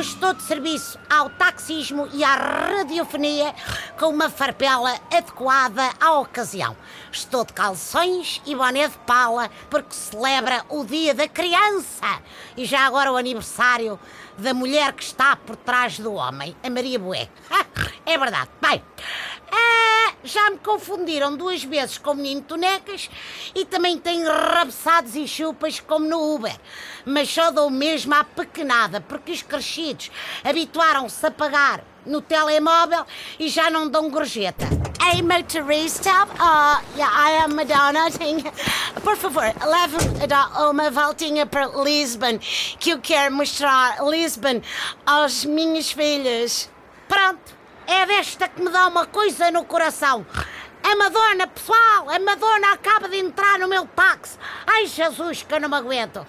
Estou 0.00 0.34
de 0.34 0.42
serviço 0.42 0.98
ao 1.08 1.30
taxismo 1.30 2.08
e 2.12 2.22
à 2.22 2.34
radiofonia 2.34 3.54
com 3.98 4.06
uma 4.06 4.28
farpela 4.28 4.92
adequada 5.10 5.90
à 6.00 6.18
ocasião. 6.18 6.76
Estou 7.10 7.44
de 7.44 7.52
calções 7.52 8.42
e 8.44 8.54
boné 8.54 8.88
de 8.88 8.98
pala 8.98 9.50
porque 9.70 9.94
celebra 9.94 10.64
o 10.68 10.84
Dia 10.84 11.14
da 11.14 11.28
Criança 11.28 12.20
e 12.56 12.64
já 12.64 12.86
agora 12.86 13.12
o 13.12 13.16
aniversário 13.16 13.98
da 14.36 14.52
mulher 14.52 14.92
que 14.92 15.02
está 15.02 15.36
por 15.36 15.56
trás 15.56 15.98
do 15.98 16.12
homem, 16.14 16.56
a 16.62 16.70
Maria 16.70 16.98
Bué. 16.98 17.28
É 18.06 18.18
verdade. 18.18 18.50
Bem, 18.60 18.82
já 20.24 20.50
me 20.50 20.58
confundiram 20.58 21.36
duas 21.36 21.62
vezes 21.62 21.98
com 21.98 22.12
o 22.12 22.14
menino 22.14 22.40
Tonecas 22.42 23.10
e 23.54 23.64
também 23.64 23.98
tenho 23.98 24.26
rabeçados 24.26 25.14
e 25.14 25.28
chupas 25.28 25.78
como 25.80 26.06
no 26.06 26.34
Uber. 26.34 26.58
Mas 27.04 27.28
só 27.28 27.50
dou 27.50 27.70
mesmo 27.70 28.14
à 28.14 28.24
pequenada, 28.24 29.00
porque 29.00 29.32
os 29.32 29.42
crescidos 29.42 30.10
habituaram-se 30.42 31.24
a 31.26 31.30
pagar 31.30 31.84
no 32.06 32.20
telemóvel 32.20 33.04
e 33.38 33.48
já 33.48 33.70
não 33.70 33.88
dão 33.88 34.10
gorjeta. 34.10 34.64
Hey, 35.00 35.22
motorista, 35.22 36.10
uh, 36.10 36.82
yeah, 36.96 37.30
I 37.30 37.44
am 37.44 37.54
Madonna. 37.54 38.06
Por 39.04 39.16
favor, 39.16 39.44
leve-me 39.44 40.70
uma 40.70 40.90
voltinha 40.90 41.44
para 41.44 41.66
Lisbon, 41.66 42.38
que 42.78 42.90
eu 42.90 43.00
quero 43.00 43.34
mostrar 43.34 44.02
Lisbon 44.02 44.62
às 45.04 45.44
minhas 45.44 45.92
filhas. 45.92 46.70
Pronto. 47.06 47.63
É 47.86 48.06
desta 48.06 48.48
que 48.48 48.62
me 48.62 48.70
dá 48.70 48.86
uma 48.86 49.06
coisa 49.06 49.50
no 49.50 49.64
coração. 49.64 50.24
Madonna, 50.96 51.46
pessoal, 51.46 52.10
a 52.10 52.18
Madonna 52.18 52.72
acaba 52.72 53.08
de 53.08 53.18
entrar 53.18 53.58
no 53.58 53.68
meu 53.68 53.86
táxi. 53.86 54.38
Ai, 54.66 54.86
Jesus, 54.86 55.42
que 55.42 55.54
eu 55.54 55.60
não 55.60 55.68
me 55.68 55.76
aguento. 55.76 56.26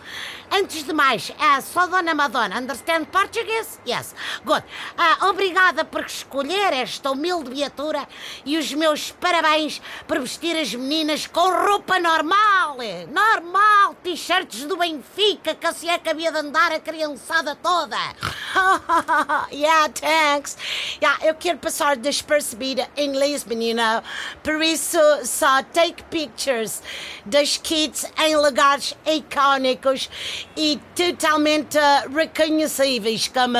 Antes 0.52 0.84
de 0.84 0.94
mais, 0.94 1.32
é 1.40 1.60
só 1.60 1.88
Dona 1.88 2.14
Madonna. 2.14 2.58
Understand 2.58 3.06
Portuguese? 3.06 3.80
Yes. 3.86 4.14
Good. 4.46 4.64
Uh, 4.98 5.26
obrigada 5.26 5.84
por 5.84 6.06
escolher 6.06 6.72
esta 6.72 7.12
humilde 7.12 7.52
viatura 7.52 8.08
e 8.46 8.58
os 8.58 8.72
meus 8.74 9.12
parabéns 9.12 9.82
por 10.08 10.20
vestir 10.20 10.56
as 10.56 10.74
meninas 10.74 11.28
com 11.28 11.50
roupa 11.50 12.00
normal. 12.00 12.78
Normal. 13.10 13.96
T-shirts 14.04 14.66
do 14.66 14.78
Benfica, 14.78 15.56
que 15.56 15.68
assim 15.68 15.90
é 15.90 15.98
que 15.98 16.10
havia 16.10 16.32
de 16.32 16.38
andar 16.38 16.72
a 16.72 16.80
criançada 16.80 17.56
toda. 17.56 17.98
yeah, 19.52 19.90
thanks. 19.90 20.58
Yeah, 21.02 21.26
eu 21.26 21.36
quero 21.36 21.58
passar 21.58 21.98
despercebida 21.98 22.88
em 22.96 23.12
Lisbon, 23.18 23.62
you 23.62 23.76
know. 23.76 24.02
Por 24.44 24.55
isso, 24.62 24.98
só 25.24 25.64
take 25.64 26.04
pictures 26.06 26.82
das 27.26 27.58
kids 27.58 28.06
em 28.18 28.36
lugares 28.36 28.96
icónicos 29.06 30.10
e 30.56 30.80
totalmente 30.96 31.78
reconhecíveis, 32.14 33.28
como 33.28 33.58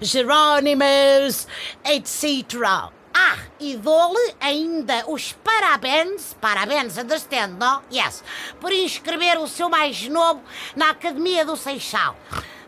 Jerónimos, 0.00 1.46
etc. 1.84 2.90
Ah, 3.12 3.38
e 3.58 3.76
dou-lhe 3.76 4.34
ainda 4.40 5.04
os 5.10 5.32
parabéns, 5.32 6.36
parabéns, 6.40 6.96
understand, 6.96 7.56
não? 7.58 7.82
Yes, 7.92 8.22
por 8.60 8.72
inscrever 8.72 9.38
o 9.38 9.48
seu 9.48 9.68
mais 9.68 10.08
novo 10.08 10.40
na 10.76 10.90
Academia 10.90 11.44
do 11.44 11.56
Seixal 11.56 12.16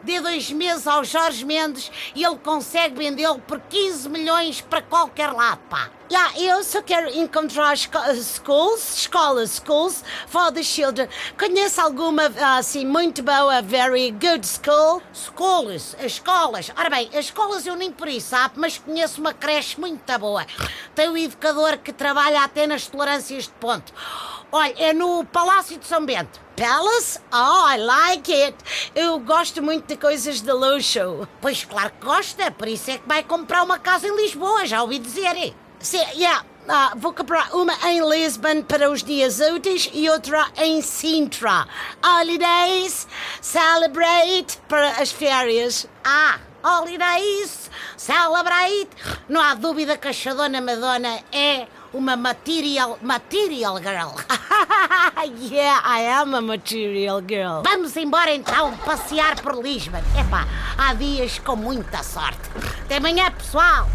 dê 0.03 0.21
dois 0.21 0.51
meses 0.51 0.87
ao 0.87 1.05
Jorge 1.05 1.45
Mendes 1.45 1.91
e 2.15 2.25
ele 2.25 2.37
consegue 2.37 2.97
vendê-lo 2.97 3.39
por 3.41 3.61
15 3.61 4.09
milhões 4.09 4.61
para 4.61 4.83
qualquer 4.83 5.33
lado, 5.33 5.61
pá. 5.69 5.91
Yeah, 6.11 6.39
eu 6.39 6.63
só 6.63 6.83
quero 6.83 7.09
encontrar 7.17 7.75
schools, 7.75 8.97
escolas, 8.97 9.53
schools 9.53 10.05
for 10.27 10.53
the 10.53 10.63
children. 10.63 11.09
Conhece 11.39 11.81
alguma 11.81 12.25
assim 12.59 12.85
muito 12.85 13.23
boa, 13.23 13.63
very 13.63 14.11
good 14.11 14.47
school? 14.47 15.03
Schools, 15.15 15.97
escolas. 16.01 16.71
Ora 16.77 16.91
bem, 16.91 17.09
as 17.15 17.27
escolas 17.27 17.67
eu 17.67 17.77
nem 17.77 17.91
por 17.91 18.09
isso, 18.09 18.29
sabe, 18.29 18.57
mas 18.59 18.77
conheço 18.77 19.23
uma 19.23 19.33
creche 19.33 19.81
muito 19.81 20.19
boa. 20.19 20.45
Tem 20.95 21.09
um 21.09 21.17
educador 21.17 21.79
que 21.79 21.95
trabalha 21.95 22.43
até 22.43 22.67
nas 22.67 22.87
tolerâncias 22.87 23.45
de 23.45 23.53
ponto. 23.53 23.91
Olha, 24.55 24.75
é 24.77 24.93
no 24.93 25.25
Palácio 25.25 25.79
de 25.79 25.87
São 25.87 26.05
Bento. 26.05 26.39
Palace? 26.55 27.19
Oh, 27.33 27.67
I 27.67 27.79
like 27.79 28.31
it. 28.31 28.55
Eu 28.95 29.19
gosto 29.21 29.63
muito 29.63 29.87
de 29.87 29.97
coisas 29.97 30.43
de 30.43 30.53
luxo. 30.53 31.27
Pois 31.41 31.65
claro 31.65 31.93
que 31.99 32.05
gosta, 32.05 32.51
por 32.51 32.69
isso 32.69 32.91
é 32.91 32.99
que 32.99 33.09
vai 33.09 33.23
comprar 33.23 33.63
uma 33.63 33.79
casa 33.79 34.07
em 34.07 34.15
Lisboa, 34.15 34.67
já 34.67 34.83
ouvi 34.83 34.99
dizer. 34.99 35.55
Sim, 35.81 36.05
yeah. 36.15 36.45
Ah, 36.69 36.93
vou 36.95 37.13
comprar 37.13 37.55
uma 37.55 37.73
em 37.89 38.07
Lisbon 38.07 38.63
para 38.63 38.91
os 38.91 39.03
dias 39.03 39.41
úteis 39.41 39.91
e 39.95 40.11
outra 40.11 40.47
em 40.59 40.83
Sintra. 40.83 41.67
Holidays, 42.05 43.09
celebrate 43.41 44.59
para 44.69 44.91
as 45.01 45.11
férias. 45.11 45.89
Ah, 46.05 46.39
holidays, 46.63 47.71
celebrate. 47.97 48.91
Não 49.27 49.41
há 49.41 49.55
dúvida 49.55 49.97
que 49.97 50.09
a 50.09 50.13
Chadona 50.13 50.61
Madonna 50.61 51.19
é 51.33 51.67
uma 51.93 52.17
material, 52.17 52.99
material 53.03 53.79
girl. 53.79 54.17
yeah, 55.51 55.81
I 55.85 56.01
am 56.03 56.35
a 56.35 56.41
material 56.41 57.21
girl. 57.21 57.63
Vamos 57.63 57.97
embora 57.97 58.35
então 58.35 58.77
passear 58.79 59.41
por 59.41 59.63
Lisbon. 59.63 60.03
Epá, 60.19 60.47
há 60.77 60.95
dias 60.95 61.39
com 61.39 61.57
muita 61.57 62.03
sorte. 62.03 62.51
Até 62.85 62.97
amanhã, 62.97 63.31
pessoal. 63.31 63.89